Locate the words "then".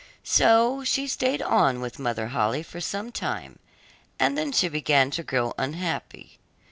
4.35-4.51